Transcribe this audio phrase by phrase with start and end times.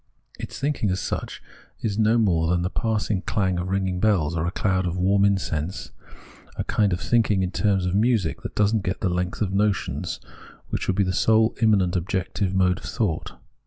[0.39, 1.43] Its thinking as such
[1.81, 5.23] is no more than the passing clang of ringing bells, or a cloud of warm
[5.23, 5.91] incense,
[6.55, 9.53] a kind of thinking in terms of music, that does not get the length of
[9.53, 10.19] notions,
[10.69, 13.35] which would be the sole, immanent objective mode of thought.